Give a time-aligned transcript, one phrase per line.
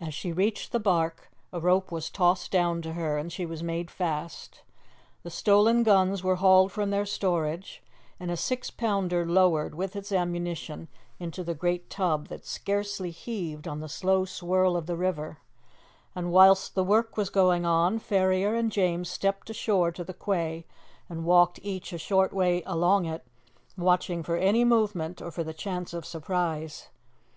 [0.00, 3.62] As she reached the barque a rope was tossed down to her, and she was
[3.62, 4.62] made fast.
[5.22, 7.80] The stolen guns were hauled from their storage,
[8.18, 10.88] and a six pounder lowered, with its ammunition,
[11.20, 15.38] into the great tub that scarcely heaved on the slow swirl of the river;
[16.12, 20.66] and whilst the work was going on, Ferrier and James stepped ashore to the quay,
[21.08, 23.24] and walked each a short way along it,
[23.78, 26.88] watching for any movement or for the chance of surprise.